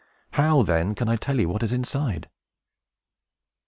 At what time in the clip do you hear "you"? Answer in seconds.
1.39-1.47